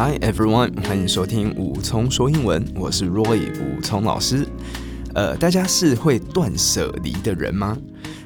[0.00, 4.48] Hi everyone，欢迎收听武聪说英文，我是 Roy 武聪老师。
[5.14, 7.76] 呃，大家是会断舍离的人吗？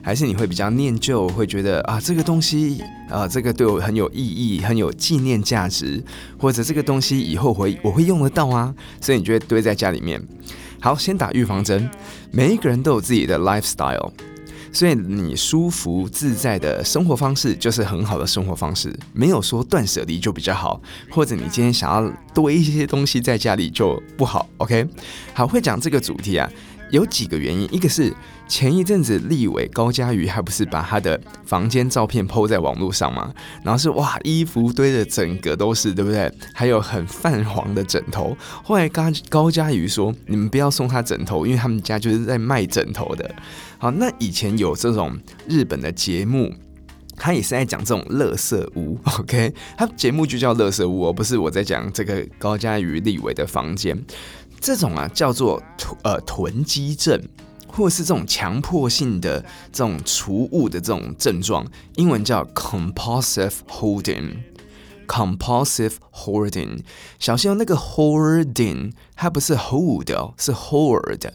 [0.01, 6.01] 还是你会比较念旧，会觉得啊这个东西啊这个对我很有意义，很有纪念价值，
[6.39, 10.23] 或者这个东西以后会我会用得到啊，所以你就会堆在家里面。
[10.79, 11.91] 好，先打预防针，
[12.31, 14.13] 每一个人都有自己的 lifestyle。
[14.75, 24.49] 所以你舒服自在的生活方式就是很好的生活方式，没有说断舍离就比较好，或者你今天想要多一些东西在家里就不好。
[24.57, 24.85] OK，
[25.33, 26.51] 好，会讲这个主题啊。
[26.91, 28.13] 有几个原因，一个是
[28.47, 33.33] 前一阵子立委高嘉瑜还不是把他的房间照片 PO 在网络上吗？
[33.63, 36.31] 然后是哇，衣服堆的整个都是，对不对？
[36.53, 38.37] 还有很泛黄的枕头。
[38.63, 43.35] 后来高高嘉瑜说，你们不要送他枕头，因为他们家就是在卖枕头的。
[43.79, 46.53] 好，那以前有这种日本的节目，
[47.17, 48.99] 他也是在讲这种垃圾屋。
[49.19, 53.99] OK，他节目就叫垃圾屋，而不是我在讲这个高嘉瑜立委的房间。
[54.61, 55.63] 这种啊叫做
[56.03, 57.21] 呃囤积症，
[57.75, 64.37] 或是这种强迫性的这种储物的这种症状，英文叫 compulsive hoarding。
[65.07, 66.81] compulsive hoarding，
[67.19, 71.31] 小心哦，那个 hoarding 它不是 hold 哦，是 hoard。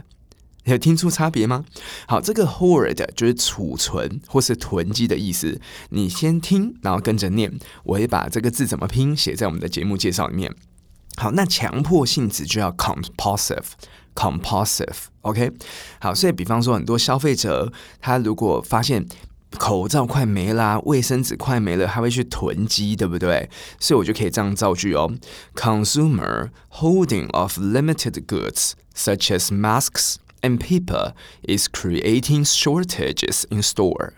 [0.63, 1.65] 有听出差别吗？
[2.07, 5.61] 好，这个 hoard 就是储存或是囤积的意思。
[5.89, 10.51] 你先听，然后跟着念，我会把这个字怎么拼写在我们的节目介绍里面。
[11.17, 13.65] 好，那强迫性质就要 compulsive
[14.18, 15.52] compulsive，compulsive，OK？
[16.00, 19.06] 好，所以比方说，很多消费者他如果发现
[19.58, 23.48] 口罩快没啦，卫生纸快没了，他会去囤积，对不对？
[23.78, 25.12] 所以我就可以这样造句哦：
[25.54, 31.12] Consumer hoarding of limited goods such as masks and paper
[31.46, 34.12] is creating shortages in store.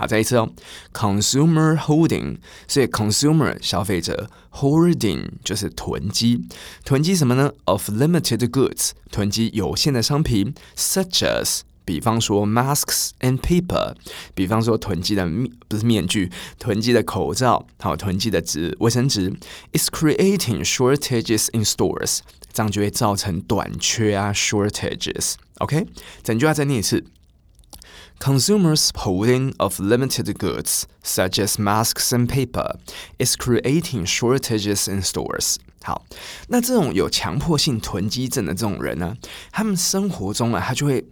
[0.00, 0.50] 好，再一次哦
[0.94, 6.40] ，consumer holding，所以 consumer 消费者 holding 就是囤积，
[6.86, 13.94] 囤积什么呢？Of limited goods，囤积有限的商品，such as，比方说 masks and paper，
[14.34, 19.30] 比方说囤积的面不是面具，囤积的口罩，好，囤积的纸卫生纸
[19.74, 22.20] ，is creating shortages in stores，
[22.54, 25.34] 这样就会造成短缺啊，shortages。
[25.58, 25.86] OK，
[26.22, 27.04] 整句话再念一次。
[28.20, 32.74] Consumers' holding of limited goods, such as masks and paper,
[33.18, 35.56] is creating shortages in stores.
[35.82, 36.04] 好，
[36.48, 39.16] 那这种有强迫性囤积症的这种人呢，
[39.50, 41.06] 他们生活中啊，他就会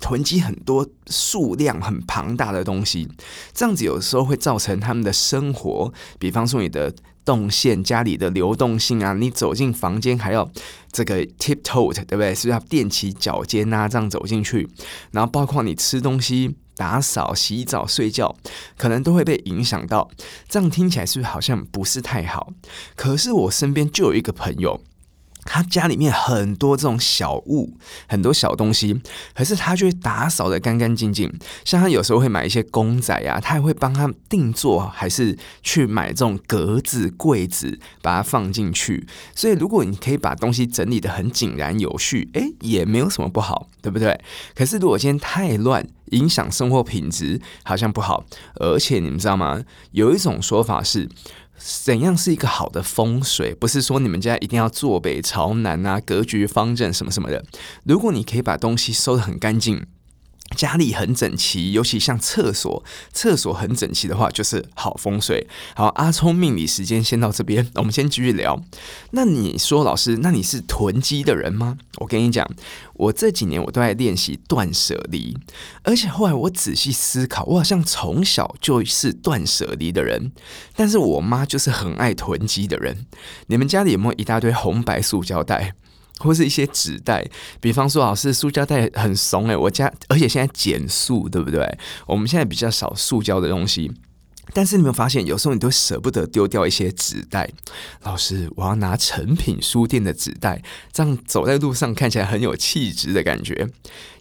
[0.00, 3.08] 囤积很多数量很庞大的东西，
[3.54, 6.94] 这样子有时候会造成他们的生活，比方说你的。
[7.24, 10.50] 动线家里的流动性啊，你走进房间还要
[10.92, 12.34] 这个 tiptoe，对不对？
[12.34, 14.68] 是不是要垫起脚尖啊，这样走进去。
[15.12, 18.36] 然后包括你吃东西、打扫、洗澡、睡觉，
[18.76, 20.10] 可能都会被影响到。
[20.48, 22.52] 这样听起来是不是好像不是太好？
[22.94, 24.80] 可是我身边就有一个朋友。
[25.44, 29.00] 他家里面很多这种小物，很多小东西，
[29.34, 31.32] 可是他就会打扫得干干净净。
[31.64, 39.06] 像他有时候会买一些公仔呀、他也会帮他定做，还是去买这种格子柜子，把它放进去。
[39.34, 44.18] 所以如果你可以把东西整理得很井然有序，诶，也没有什么不好，对不对？
[44.54, 48.24] 可是如果今天太乱，影响生活品质，好像不好。
[48.56, 49.62] 而且你们知道吗？
[49.92, 51.08] 有一种说法是。
[51.56, 53.54] 怎样是一个好的风水？
[53.54, 57.44] 不是说你们家一定要坐北朝南啊，格局方正什么什么的。
[57.84, 59.86] 如果你可以把东西收得很干净。
[60.54, 62.82] 家里很整齐，尤其像厕所，
[63.12, 65.46] 厕所很整齐的话，就是好风水。
[65.74, 68.62] 好，阿聪命理时间先到这边，我们先继续聊。
[69.10, 71.76] 那你说，老师，那你是囤积的人吗？
[71.98, 72.48] 我跟你讲，
[72.94, 75.36] 我这几年我都在练习断舍离，
[75.82, 80.32] 而且后来我仔细思考，我好像从小就是断舍离的人，
[80.76, 83.06] 但是我妈就是很爱囤积的人。
[83.46, 85.74] 你们家里有没有一大堆红白塑胶袋？
[86.18, 87.26] 或是一些纸袋，
[87.60, 91.78] 比方说，老师塑胶袋很怂诶，我家而且现在减速，对不对？
[92.06, 93.90] 我们现在比较少塑胶的东西。
[94.52, 97.50] 但是你有没有发现，有时候你都舍不得丢掉一些纸袋。
[98.02, 100.62] 老师，我要拿成品书店的纸袋，
[100.92, 103.68] 这样走在路上看起来很有气质的感觉。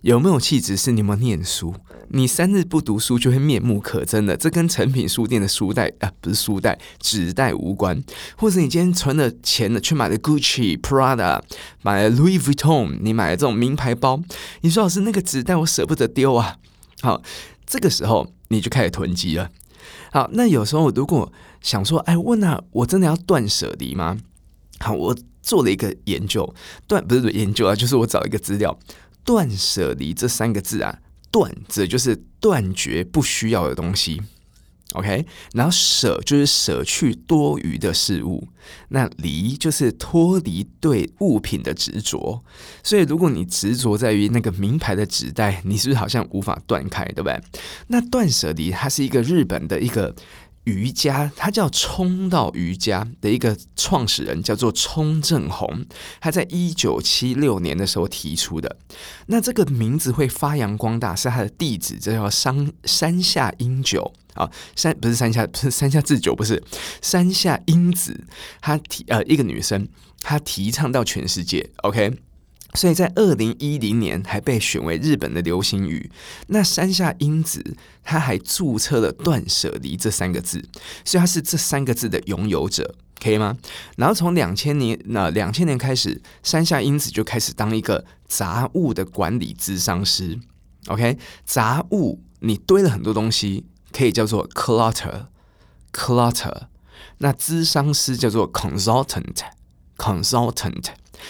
[0.02, 1.76] 有没有气质是你有没有念书？
[2.10, 4.36] 你三日不读书就会面目可憎的。
[4.36, 8.04] 这跟成品书店的书袋啊，不是书袋，纸袋无关。
[8.36, 11.42] 或者你今天存了钱了，去买了 Gucci、Prada，
[11.82, 14.22] 买了 Louis Vuitton，你买了这种名牌包，
[14.62, 16.58] 你说老师那个纸袋我舍不得丢啊。
[17.02, 17.22] 好，
[17.66, 19.50] 这个时候你就开始囤积了。
[20.12, 21.32] 好，那有时候如果
[21.62, 24.18] 想说，哎，问啊，我真的要断舍离吗？
[24.80, 26.54] 好，我做了一个研究，
[26.88, 28.78] 断不是研究啊，就是我找一个资料，
[29.24, 31.00] 断舍离这三个字啊，
[31.32, 34.22] 断指的就是断绝不需要的东西。
[34.94, 38.48] OK，然后舍就是舍去多余的事物，
[38.90, 42.44] 那离就是脱离对物品的执着。
[42.84, 47.42] 所以，如果你执着在于那个名牌的纸袋，你是不是好像无法断开，对不对？
[47.88, 50.16] 那断舍离，它是一个日本的一个。
[50.66, 55.86] 瑜伽，它叫冲道瑜伽的一个创始人叫做冲正弘，
[56.22, 58.78] 他在一九七六年的时候提出的。
[59.26, 66.64] 那这个名字会发扬光大，是他的弟子，这叫山山下英九啊，山不是山下，不是山下智久，不是
[67.02, 68.26] 山下英子，
[68.62, 69.88] 她提呃一个女生，
[70.22, 72.18] 她提倡到全世界，OK。
[72.76, 76.10] 所以在二零一零年还被选为日本的流行语。
[76.48, 80.60] 那山下英子她还注册了“断舍离”这三个字，
[81.06, 83.56] 所以她是这三个字的拥有者，可以吗？
[83.96, 90.40] 然后从两千年那两千年开始，山下英子就开始当一个杂物的管理咨商师。
[90.88, 96.64] OK，杂物你堆了很多东西，可以叫做 clutter，clutter。
[97.20, 100.88] 那咨商师叫做 consultant，consultant。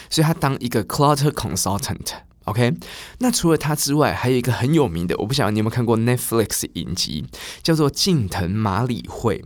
[0.09, 2.73] 所以他当一个 clutter consultant，OK？
[3.19, 7.27] 那除了他之外，还有一个很有名的，我不晓得你有没有看过 Netflix 影集，
[7.61, 9.45] 叫做近藤麻里惠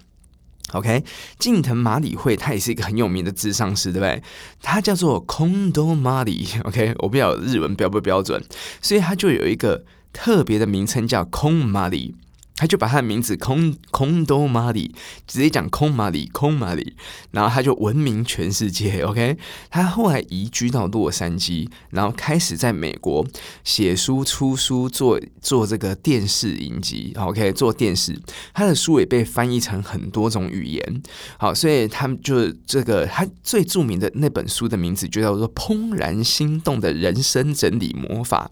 [0.71, 1.03] ，OK？
[1.37, 4.23] 近藤麻里惠他也是一个很有名的咨商师，对不对？
[4.61, 6.95] 他叫做 Kondo Mari，OK？
[6.99, 8.41] 我不晓得日文标不标准，
[8.81, 12.13] 所以他就有一个特别的名称叫 Kon Mari。
[12.57, 14.93] 他就把他的名字空空多玛里
[15.27, 16.95] 直接讲空玛里空玛里，
[17.31, 19.01] 然后他就闻名全世界。
[19.01, 19.37] OK，
[19.69, 23.25] 他后来移居到洛杉矶，然后开始在美国
[23.63, 27.13] 写书、出书、做做这个电视影集。
[27.15, 28.19] OK，做电视，
[28.53, 31.01] 他的书也被翻译成很多种语言。
[31.37, 38.49] 好，所以他们就这个他最著名的那本书的名字就叫做《怦然心动的人生整理魔法》。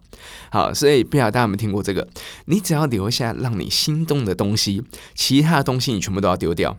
[0.50, 2.06] 好，所以不晓得大家有没有听过这个？
[2.44, 4.82] 你只要留下让你心心动的东西，
[5.14, 6.76] 其他的东西你全部都要丢掉。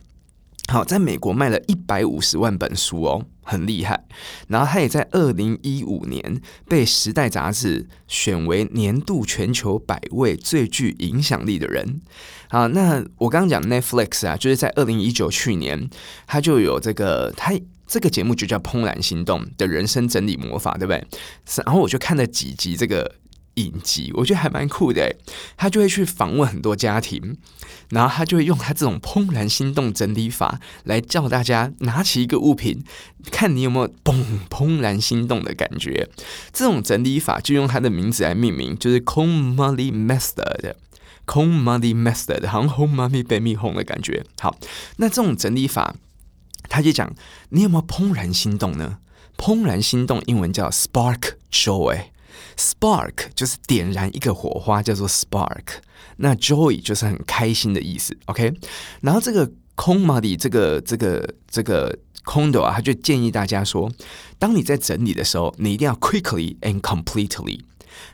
[0.67, 4.05] 好，在美国卖了一百五十万本书哦，很厉害。
[4.49, 12.01] 然后他也在二零一五年被《时代》杂志选为年度全球百位最具影响力的人。
[12.49, 15.89] 好，那我刚刚讲 Netflix 啊，就是在二零一九去年，
[16.27, 17.53] 他就有这个，他
[17.87, 21.03] 这个节目就叫《怦然心动的人生整理魔法》，对不对？
[21.65, 23.15] 然后我就看了几集这个。
[23.57, 25.15] 影集我觉得还蛮酷的，
[25.57, 27.37] 他就会去访问很多家庭，
[27.89, 32.83] 然后他就会用他这种怦然心动整理法来教大家拿起一个物品，
[33.31, 36.09] 看你有没有嘣怦然心动的感觉。
[36.53, 44.23] 这种整理法就用他的名字来命名，就是 KonMari Method，KonMari Method，好像 home money Baby Home 的感觉。
[44.39, 44.57] 好，
[44.97, 45.95] 那这种整理法，
[46.69, 47.13] 他就讲
[47.49, 48.99] 你有没有怦然心动呢？
[49.37, 52.05] 怦然心动英文叫 Spark Joy。
[52.57, 55.79] Spark 就是点燃一个火花，叫做 Spark。
[56.17, 58.53] 那 Joy 就是很开心的意思，OK。
[59.01, 59.45] 然后这个
[59.75, 63.91] k o n m a d i 这个这个这个 Kondo 啊，他就建议大家说，
[64.39, 67.61] 当你在整理的时候，你一定要 quickly and completely，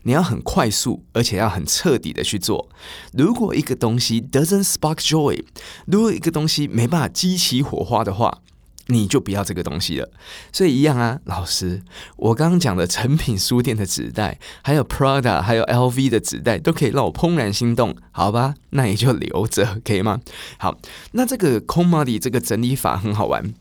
[0.04, 2.70] 你要很快速，而且要很彻底的去做。
[3.14, 5.44] 如果一个东西 doesn't spark joy，
[5.86, 8.42] 如果一个东西没办法激起火花的话，
[8.88, 10.10] 你就不要这个东西了，
[10.52, 11.82] 所以一样啊，老师，
[12.18, 18.56] 我刚刚讲的成品书店的纸袋，还有 Prada，还有 LV 的纸袋，都可以让我怦然心动，好吧？
[18.72, 20.20] 那你就留着，可以吗？
[20.58, 20.78] 好，
[21.14, 23.54] 那这个 komari 这个整理法很好玩，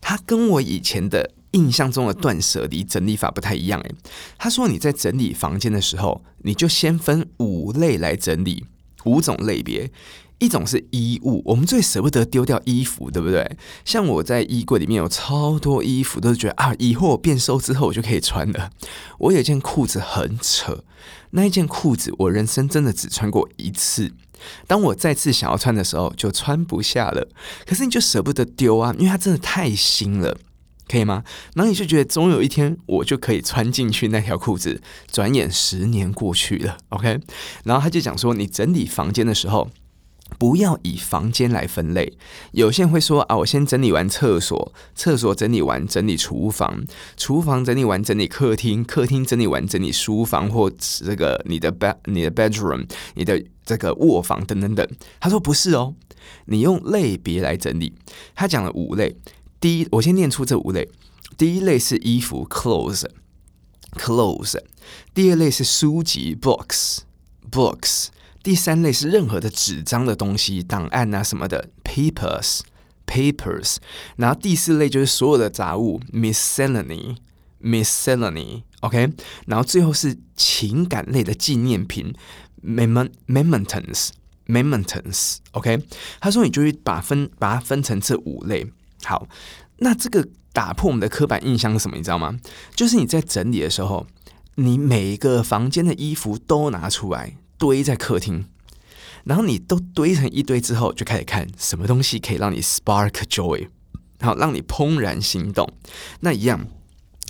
[0.00, 3.94] 它跟我以前的印象中的断舍离整理法不太一样诶。
[4.38, 8.64] 他说你在整理房间的时候，你就先分五类来整理，
[9.04, 9.90] 五种类别。
[10.38, 13.56] 一种是衣物，我们最舍不得丢掉衣服，对不对？
[13.84, 18.70] 像我在衣柜里面有超多衣服，都是觉得啊，以后我变瘦之后我就可以穿了。
[19.18, 20.84] 我有一件裤子很扯，
[21.30, 24.12] 那一件裤子我人生真的只穿过一次。
[24.68, 27.28] 当我再次想要穿的时候，就穿不下了。
[27.66, 30.38] 可是你就舍不得丢啊，因为它真的太新了，
[30.86, 31.24] 可以吗？
[31.56, 34.80] 然后你就觉得总有一天我就可以穿进去那条裤子。
[35.10, 37.18] 转眼十年过去了，OK。
[37.64, 39.68] 然后他就讲说，你整理房间的时候。
[40.36, 42.18] 不要以房间来分类。
[42.52, 46.84] 有些人会说啊，我先整理完厕所，厕所整理完整理厨房，
[47.16, 54.86] 厨房整理完整理客厅，客厅整理完整理书房或这个你的 bed、你的 bedroom、你的这个卧房等等等。
[55.18, 55.94] 他说不是哦，
[56.46, 57.94] 你用类别来整理。
[58.34, 59.16] 他讲了五类。
[59.60, 60.88] 第一，我先念出这五类。
[61.36, 64.58] 第一类是衣服 clothes，clothes。
[65.12, 68.08] 第二类是书籍 books，books。
[68.42, 73.76] 第三类是任何的纸张的东西，档案啊什么的，papers，papers。
[74.16, 79.12] 然后第四类就是所有的杂物，miscellany，miscellany，OK。
[79.46, 82.14] 然后最后是情感类的纪念品
[82.64, 84.10] ，mementos，mementos
[84.46, 85.82] maintenance，OK？
[86.20, 88.70] 他说你就会把分把它分成这五类。
[89.04, 89.28] 好，
[89.78, 91.96] 那这个打破我们的刻板印象是什么？
[91.96, 92.38] 你知道吗？
[92.74, 94.06] 就是你在整理的时候，
[94.54, 98.46] 你每一个房间的衣服都拿出来堆在客厅，
[99.24, 103.68] 然后你都堆成一堆之后，就开始看什么东西可以让你 spark joy，
[104.20, 105.68] 好，让你怦然心动。
[106.20, 106.66] 那一样。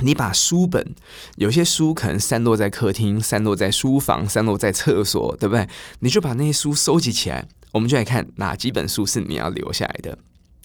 [0.00, 0.94] 你把书本，
[1.38, 5.68] 有些书可能散落在客厅，散落在书房，散落在厕所，对不对？
[5.98, 10.16] 你就把那些书收集起来，我们就来看哪几本书是你要留下来的。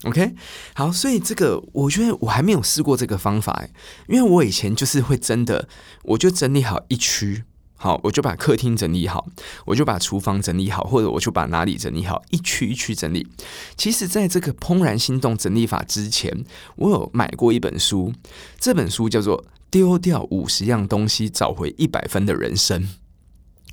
[0.03, 0.36] OK，
[0.75, 3.65] 好，所以这个我觉得我还没有试过这个方法，
[4.08, 5.67] 因为我以前就是会真的，
[6.03, 7.43] 我就整理好一区。
[7.84, 9.28] 好，我就把客厅整理好，
[9.66, 13.28] 我就把厨房整理好，或者我就把哪里整理好，一区一区整理。
[13.75, 16.46] 其实，在这个怦然心动整理法之前，
[16.78, 18.13] 我有买过一本书，
[18.58, 22.84] 这本书叫做《丢掉五十样东西，找回一百分的人生》。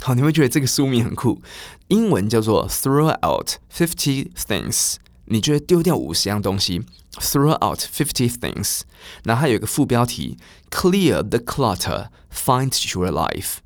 [0.01, 1.41] 好，你会觉得这个书名很酷，
[1.87, 4.97] 英文叫做 “Throw out fifty things”。
[5.27, 8.81] 你觉得丢掉五十样东西，“Throw out fifty things”，
[9.23, 10.37] 然后还有一个副标题
[10.69, 13.59] ：“Clear the clutter, find your life。”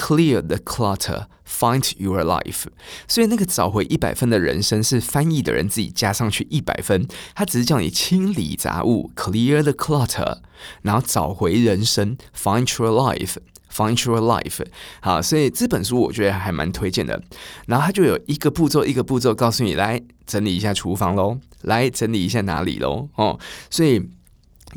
[0.00, 2.64] Clear the clutter, find your life。
[3.06, 10.38] 所以那个找回一百分的人生是翻译的人自己加上去一百分，他只是叫你清理杂物，clear the clutter，
[10.80, 14.64] 然后找回人生，find your life，find your life。
[15.02, 17.22] 好，所以这本书我觉得还蛮推荐的。
[17.66, 23.10] 然后他就有一个步骤一个步骤告诉你，来整理一下厨房喽，来整理一下哪里喽。
[23.16, 23.38] 哦，
[23.68, 24.08] 所以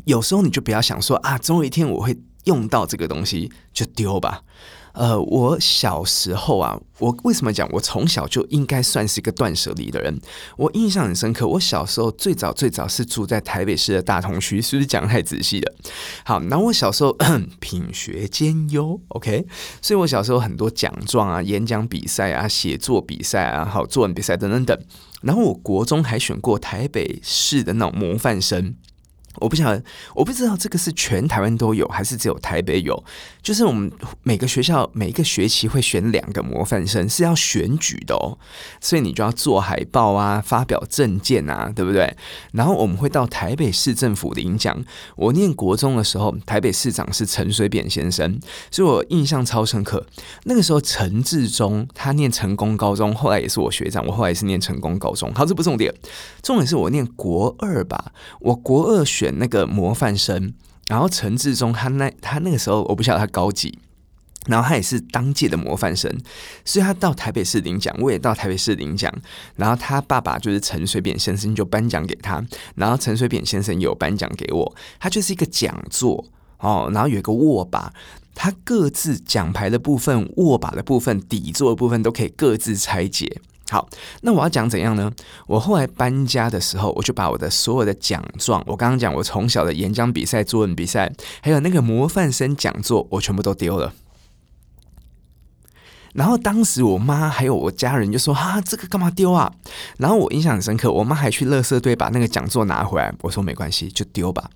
[0.04, 2.14] 有时候你就不要想说啊，总有一天我会
[2.44, 4.42] 用到这个东西，就丢吧。
[4.94, 10.16] 呃，我小时候啊，我为什么讲我从小就应该算是一个断舍离的人？
[10.56, 15.74] 我印象很深刻，我小时候最早最早是住在台北市的大同区，是不是讲太仔细了？
[16.24, 17.16] 好，那我小时候
[17.58, 19.44] 品学兼优，OK，
[19.82, 24.78] 所以我小时候很多奖状啊、演讲比赛啊、写作比赛啊、好作文比赛等等等。
[25.22, 28.76] 然后我国中还选过台北市的那种模范生。
[29.36, 29.82] 我不晓得，
[30.14, 33.02] 我不知道这个是全台湾都有，还是只有台北有。
[33.42, 33.90] 就是我们
[34.22, 38.38] 每个学校每一个学期会选两个模范生，是要选举的哦。
[38.80, 42.16] 所以你就要做海报啊，发表证件啊，对不对？
[42.52, 44.82] 然后我们会到台北市政府领奖。
[45.16, 48.38] 我念国中的时候，台北市长是陈水扁先生，
[48.70, 50.06] 所以我印象超深刻。
[50.44, 55.34] 那个时候陈志忠他念成功高中，后来也是我学长，我后来也是念成功高中。
[55.34, 55.92] 好，这不重点，
[56.42, 59.23] 重点是我念国二吧，我国二学。
[59.24, 60.52] 选那个模范生，
[60.86, 63.78] 然后陈志忠他那他那个时候我不晓得他高几，
[64.46, 66.14] 然后他也是当届的模范生，
[66.62, 69.10] 所以他到台北市领奖，我也到台北市领奖，
[69.56, 76.22] 然后他爸爸就是陈水扁先生就颁奖给他，然后陈水扁先生有颁奖给我，他就是一个讲座
[76.58, 77.94] 哦，然后有一个握把，
[78.34, 83.40] 他各自奖牌的部分、握把的部分、底座的部分都可以各自拆解。
[83.70, 83.88] 好，
[84.20, 85.10] 那我要讲怎样呢？
[85.46, 93.94] 我后来搬家的时候，我就把我的所有的奖状，我刚刚讲我从小的演讲比赛、作文比赛，还有那个模范生讲座，我全部都丢了。
[96.12, 99.52] 然后当时我妈还有我家人就说：“哈，这个干嘛丢啊？”
[99.98, 103.12] 然后我印象很深刻，我妈还去垃圾堆把那个讲座拿回来。
[103.22, 104.48] 我说：“没关系，就丢吧，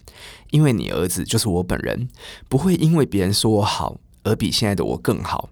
[0.51, 2.09] 因为你儿子就是我本人，
[2.49, 5.49] 不会因为别人说我好而比现在的我更好。”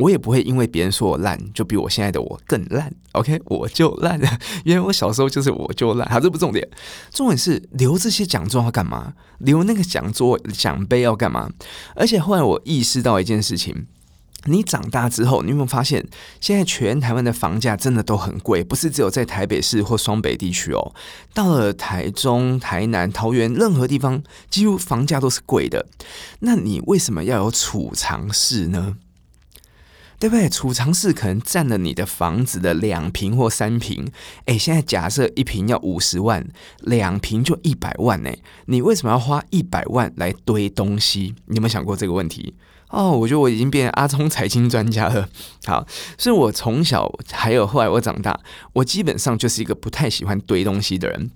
[0.00, 2.92] 我也不会因为别人说我烂，就比我现在的我更烂。
[3.12, 6.08] OK，我就烂了，因为我小时候就是我就烂。
[6.08, 6.66] 好，这不重点，
[7.12, 9.12] 重点是留这些奖状要干嘛？
[9.38, 11.50] 留那个讲座奖杯要干嘛？
[11.94, 13.86] 而且后来我意识到一件事情：
[14.44, 16.06] 你长大之后，你有没有发现，
[16.40, 18.62] 现在全台湾的房价真的都很贵？
[18.64, 20.94] 不是只有在台北市或双北地区哦，
[21.34, 25.86] 到了台中、台南、桃园，任何地方几乎房价都是贵的。
[26.40, 28.96] 那你为什么要有储藏室呢？
[30.20, 30.50] 对不对？
[30.50, 34.06] 储藏室可能占了你的房子的两平或三平。
[34.44, 36.46] 诶，现在假设一平要五十万，
[36.80, 38.30] 两平就一百万呢。
[38.66, 41.34] 你为什么要花一百万来堆东西？
[41.46, 42.54] 你有没有想过这个问题？
[42.90, 45.26] 哦，我觉得我已经变阿聪财经专家了。
[45.64, 45.86] 好，
[46.18, 48.38] 所以我从小还有后来我长大，
[48.74, 51.30] 我基本上就是一个不太喜欢堆东西的人。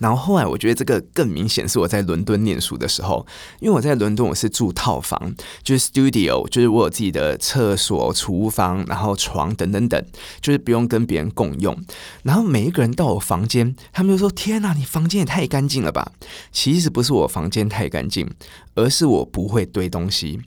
[0.00, 3.24] 然后后来，我觉得这个更明显是我在伦敦念书的时候，
[3.60, 10.04] 因为我在伦敦我是住套房，就是 studio，就是我有自己的厕所、厨房，然后床等等等，
[10.40, 11.76] 就是不用跟别人共用。
[12.22, 16.12] 然后每一个人到我房间，他们就说：“天哪，你房间也太干净了吧！”
[16.50, 18.28] 其实不是我房间太干净，
[18.74, 20.40] 而是我不会堆东西。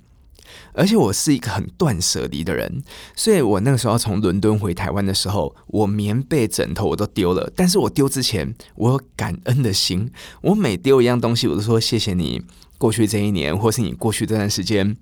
[0.73, 2.83] 而且我是一个很断舍离的人，
[3.15, 7.51] 所以我那个时候从伦敦回台湾的时候，我棉被、枕头我都丢了。
[7.55, 10.11] 但是我丢之前，我有感恩的心。
[10.41, 12.41] 我每丢一样东西，我都说谢谢你
[12.77, 14.97] 过去这一年，或是你过去这段时间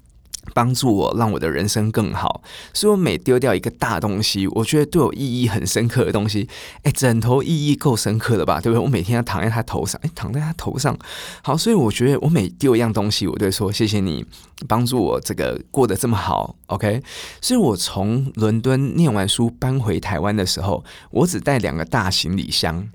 [0.53, 2.41] 帮助我让我的人生更好，
[2.74, 6.48] 所以我每丢掉一个大东西，我觉得对我意义很深刻的东西，
[6.83, 8.60] 哎，枕头意义够深刻了吧？
[8.60, 8.83] 对不对？
[8.83, 10.98] 我每天要躺在他头上，哎，躺在他头上，
[11.41, 14.25] 好，所以我觉得我每丢一样东西，我都说谢谢你
[14.67, 17.01] 帮助我这个过得这么好，OK。
[17.39, 22.89] 所以我从伦敦念完书搬回台湾的时候，我只带两个大行李箱。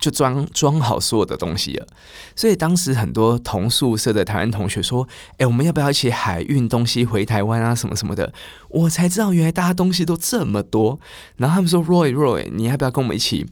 [0.00, 1.86] 就装装好所有的东西了，
[2.34, 7.74] 所以当时很多同宿舍的台湾同学说：“哎，我们要不要一起海运东西回台湾啊？
[7.74, 8.32] 什么什么的。”
[8.70, 10.98] 我才知道原来大家东西都这么多。
[11.36, 13.46] 然后他们说：“Roy Roy，你要不要跟我们一起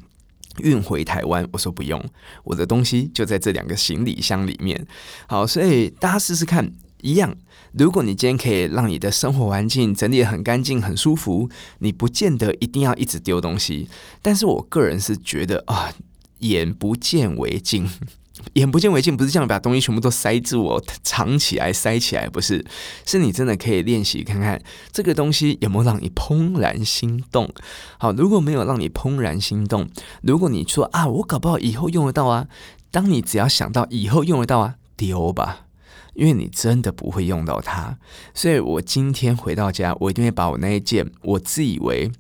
[0.63, 2.03] 运回台湾？”我说：“不用，
[2.45, 4.87] 我的东西就在这两个行李箱里面。”
[5.29, 7.37] 好，所以大家试试看，一样。
[7.73, 11.51] 如果你今天可以让你的生活环境整理得很干净、很舒服，
[11.81, 13.91] 你不见得一定要一直丢东西。
[14.23, 15.93] 但是我个人是觉得啊。
[16.41, 17.89] 眼不见为净，
[18.55, 22.65] 眼不见为净不是这样把东西全部都塞住哦，藏起来、塞起来，不是，
[23.05, 27.53] 是你真的可以练习看看这个东西有没有让你怦然心动。
[27.99, 29.89] 好，如果没有让你怦然心动，
[30.23, 32.47] 如果你说啊，我搞不好以后用得到啊，
[32.91, 35.67] 当你只要想到以后用得到啊，丢吧，
[36.15, 37.99] 因为你真的不会用到它。
[38.33, 42.11] 所以我今天回到家，我一定会把我那一件我自以为。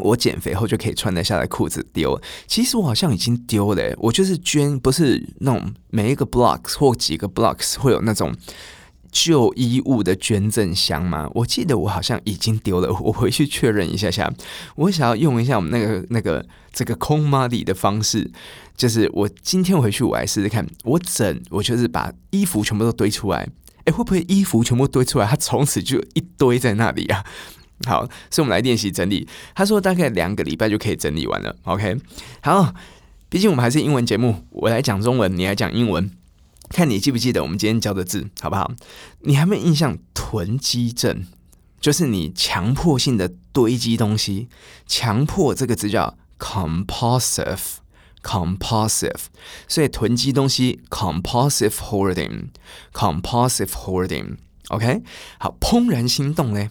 [0.00, 3.94] 我减肥后就可以穿得下的裤子丢，其实我好像已经丢了。
[3.98, 8.34] 我就是捐，不是那种每一个 blocks 或几个 blocks 会有那种
[9.12, 11.28] 旧衣物的捐赠箱吗？
[11.34, 14.32] 我记得我好像已经丢了，我回去确认一下下。
[14.76, 18.30] 我想要用一下我们那个那个这个空 money 的方式，
[18.76, 23.48] 就是我今天回去我来试试看，我整我就是把衣服全部都堆出来，
[23.86, 27.24] 诶，会不会衣服全部堆出来，它从此就一堆在那里啊？
[27.86, 29.26] 好，所以我们来练习整理。
[29.54, 31.56] 他说大概两个礼拜就可以整理完了。
[31.64, 31.96] OK，
[32.42, 32.74] 好，
[33.28, 36.10] 毕竟我们还是英文节目，我来讲中文，你来讲英文，
[36.68, 38.72] 看你记不记得我们今天教的字，好不好？
[39.20, 39.98] 你还没有印象？
[40.14, 41.24] 囤积症
[41.80, 44.48] 就是你强迫性的堆积东西，
[44.86, 49.22] 强迫这个字叫 compulsive，compulsive，
[49.66, 54.36] 所以囤积东西 compulsive hoarding，compulsive hoarding。
[54.68, 55.02] OK，
[55.38, 56.70] 好，怦然心动嘞。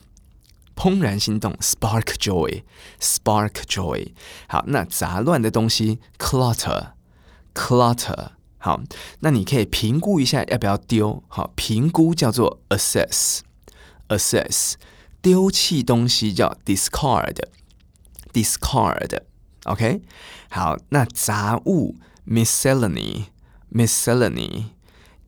[0.79, 4.13] 怦然心动，spark joy，spark joy。
[4.47, 8.29] 好，那杂乱的东西，clutter，clutter。
[8.57, 8.81] 好，
[9.19, 11.21] 那你可以评估一下要不要丢。
[11.27, 14.75] 好，评估叫做 assess，assess。
[15.21, 19.19] 丢弃东西叫 discard，discard。
[19.65, 20.01] OK。
[20.49, 24.67] 好，那杂物 miscellany，miscellany。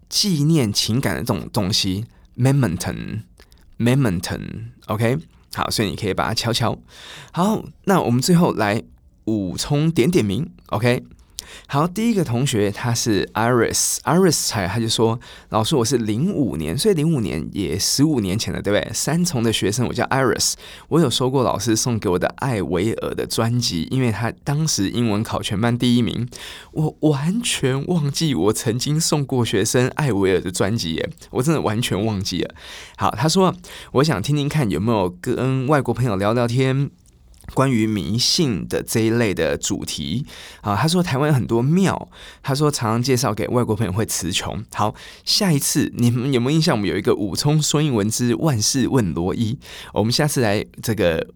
[0.08, 2.06] 纪念情感的这种东西
[2.38, 4.72] ，memento，memento。
[4.88, 5.18] OK。
[5.54, 6.78] 好，所以你可以把它敲敲。
[7.32, 8.82] 好，那我们最后来
[9.24, 11.04] 补充点点名，OK。
[11.68, 18.94] 好，第一个同学他是 Iris，Iris 才他就说，老师我是零五年，所以零五年也十五年前了，对不对？
[18.94, 20.54] 三重的学生，我叫 Iris，
[20.90, 26.28] 我有收过老师送给我的艾维尔的专辑，因为他当时英文考全班第一名，
[26.72, 32.56] 我完全忘记我曾经送过学生艾维尔的专辑耶，我真的完全忘记了。
[32.98, 33.56] 好，他说
[33.94, 36.92] 我想听听看有没有跟外国朋友聊聊天。
[37.54, 40.26] 关于迷信的这一类的主题
[40.62, 42.10] 啊，他说台湾有很多庙，
[42.42, 44.64] 他说常常介绍给外国朋友会词穷。
[44.74, 46.76] 好，下一次你们有没有印象？
[46.76, 49.58] 我们有一个武聪孙艺文之万事问罗伊，
[49.94, 51.28] 我们下次来这个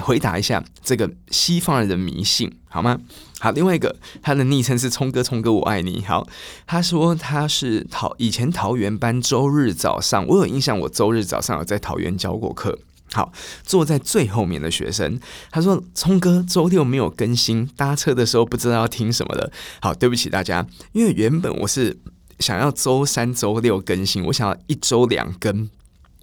[0.00, 2.98] 回答一下这个西方人的迷信，好吗？
[3.38, 6.02] 好，另外一个他的昵称是聪哥，聪哥我爱你。
[6.04, 6.26] 好，
[6.66, 12.78] 他说他是桃以前桃园班周日早上，我有印象，我周日早上有在桃园教过课。
[13.12, 15.18] 好，坐在最后面的学生，
[15.50, 21.98] 他说：“聪哥，周六没有更新，搭车的时候不知道要听什么了。”好，对不起大家，因为原本我是
[22.38, 25.68] 想要周三、周六更新，我想要一周两更，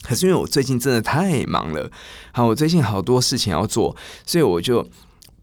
[0.03, 1.91] 可是因为我最近真的太忙了，
[2.31, 3.95] 好，我最近好多事情要做，
[4.25, 4.87] 所以我就。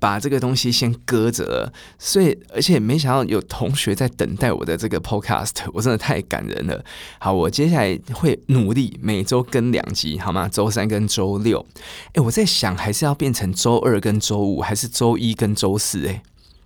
[0.03, 6.85] 把这个东西先搁着了，所以而且没想到有同学在等待我的这个 podcast，我真的太感人了。
[7.21, 10.49] 好，我接下来会努力每周更两集，好吗？
[10.49, 11.65] 周三跟周六。
[12.15, 16.05] 诶，我在想还是要变成周二跟周五，还是周一跟周四？
[16.05, 16.21] 诶，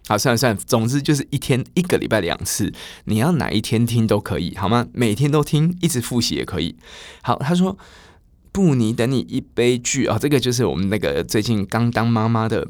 [0.09, 2.73] 好，算了算了，总之就是一天一个礼拜两次，
[3.05, 4.87] 你要哪一天听都可以，好吗？
[4.95, 6.75] 每天都听，一直复习也可以。
[7.21, 7.77] 好，他说
[8.51, 12.67] 布尼等你一杯剧啊，这个就是我们那个最近刚当妈妈的。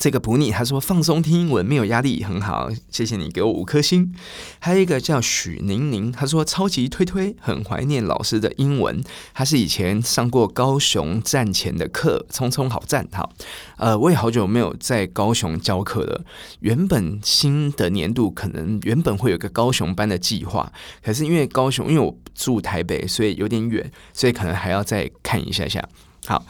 [0.00, 4.14] 这个普尼他说放松听英文没有压力很好，谢谢你给我五颗星。
[4.58, 9.04] 还有一个叫许宁宁，他说超级推推，很怀念老师的英文。
[9.34, 13.30] 他是以前上过高雄站前的课，匆匆好站好。
[13.76, 16.24] 呃，我也好久没有在高雄教课了。
[16.60, 20.72] 原本新的年度可能原本会有个高雄班的计划，
[21.04, 25.86] 可是因为高雄，因为我住台北，所以有点远，所以可能还要再看一下下。
[26.24, 26.46] 好。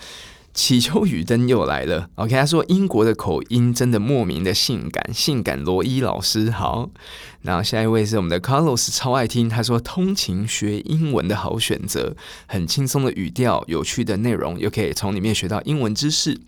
[0.53, 6.91] 祈求雨灯又来了，OK，他说英国的口音真的莫名的性感，性感罗伊老师好。
[7.43, 16.41] 然后下一位是我们的 Carlos，超爱听，他说通勤学英文的好选择，很轻松的语调，有趣的内容，又可以从里面学到英文知识。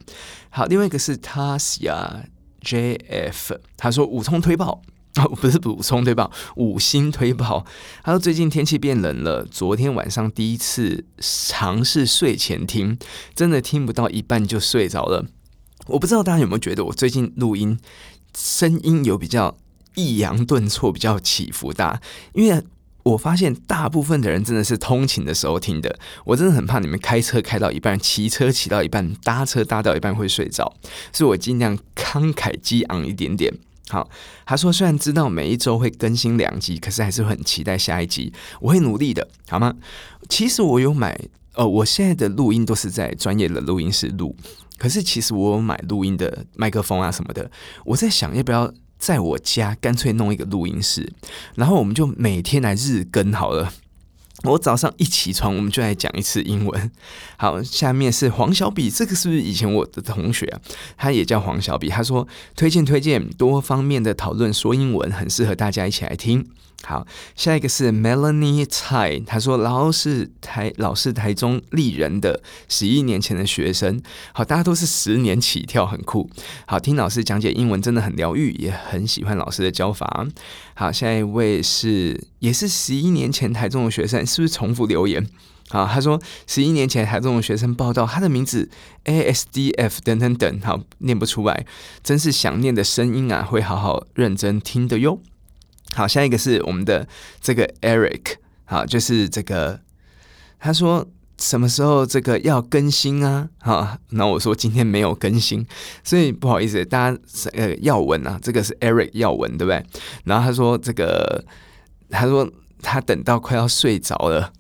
[0.51, 2.25] 好，另外一个是 Tasia
[2.63, 4.83] JF，他说五通推爆。
[5.21, 6.31] 哦，不是补充对吧？
[6.57, 7.67] 五星推报。
[8.03, 12.99] 他说最近天气变冷了，昨天晚上第一次尝试睡前听，
[13.35, 15.27] 真的听不到一半就睡着了。
[15.89, 17.79] 我不知道大家有没有觉得我最近录音
[18.35, 19.59] 声音有比较
[19.97, 22.01] 抑扬顿挫，比较起伏大？
[22.33, 22.63] 因为
[23.03, 30.73] 我发现大部分的人真的是通勤的时候听的，我真的很怕你们开车开到一半，骑车骑到一半，搭车搭到一半会睡着，
[31.13, 33.53] 所以我尽量慷慨激昂一点点。
[33.89, 34.09] 好，
[34.47, 39.75] 他说虽然知道每一周会更新两集，可是还是很期待下一集，我会努力的，好吗？
[40.29, 41.19] 其实我有买，
[41.55, 44.35] 呃，我现在的录音都是在专业的录音室录，
[44.79, 47.51] 可是其实我有买录音的麦克风啊什么的，
[47.85, 51.13] 我在想要不要在我家干脆弄一个录音室，
[51.57, 53.73] 然后我们就每天来日更好了。
[54.45, 56.91] 我早上一起床，我们就来讲一次英文。
[57.37, 60.61] 好，下面是黄小比，这个是不是以前我的同学啊？
[60.97, 61.89] 他也叫黄小比。
[61.89, 62.27] 他说
[62.57, 66.47] 推荐推荐多方面的讨论说英文，很适合大家一起来听。
[66.85, 74.03] 好，下一个是 Melanie 蔡，他说老是台老是台中立人的十一年前的学生。
[74.33, 76.29] 好，大家都是十年起跳，很酷。
[76.67, 80.27] 好，听老师讲解英文真的很疗愈，也很喜欢老师的教法。
[80.75, 85.25] 好，下一位是也是十一年前台中的学生，是不是重复留言？
[85.69, 88.69] 好，他说十一年前台中的学生报道，他的名字
[89.05, 91.65] ASDF 等等等，好，念不出来，
[92.03, 95.21] 真是想念的声音啊，会好好认真听的哟。
[95.95, 97.07] 好，下一个是我们的
[97.41, 99.79] 这个 Eric，好，就是这个，
[100.59, 101.07] 他说
[101.39, 103.51] 什么时候这个要更新啊？
[103.59, 105.67] 好，那我说今天没有更新，
[106.03, 107.19] 所以不好意思，大家
[107.53, 109.85] 呃耀文啊，这个是 Eric 耀文，对不对？
[110.25, 111.45] 然后他说这个，
[112.09, 112.51] 他说
[112.81, 114.51] 他等到快要睡着了，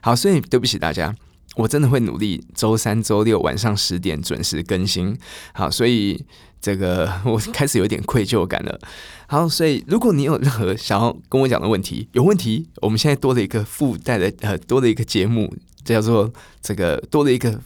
[0.00, 1.14] 好，所以对不起大家，
[1.54, 5.16] 我真的会努力，周三、周六晚上十点准时更新。
[5.54, 6.26] 好，所以。
[6.60, 8.78] 这个 我开始有点愧疚感了。
[9.26, 17.60] 好，所以如果你有任何想要跟我讲的问题，有问题，我们现在多了一个附带的呃，多了一个节目，叫做这个多了一个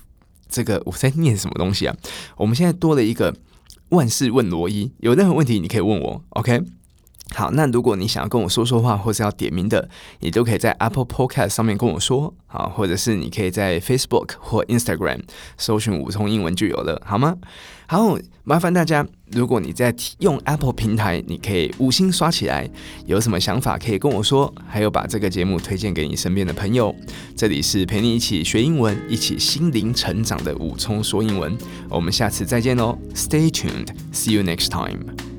[0.49, 1.97] 这个我在念什么东西啊？
[2.37, 3.35] 我们现在多了一个
[3.89, 6.63] 万事问罗伊，有任何问题你可以问我，OK？
[7.31, 9.89] 好，那如果你想要跟我说说话，或是要点名的，
[10.21, 15.21] 你都可以在 Apple Podcast 上面跟我说，好，或者是你可以在 Facebook 或 Instagram
[15.57, 17.37] 搜寻五通英文就有了，好吗？
[17.87, 22.69] 好，麻烦大家，如果你在用 Apple 平台，你可以五星刷起来，
[23.07, 26.95] 有什么想法可以跟我说，还有把这个节目推荐给你身边的朋友。
[27.35, 31.57] 这里是陪你一起学英文，一起心灵成长的武聪说英文，
[31.89, 35.34] 我们下次再见喽，Stay tuned，See you next time。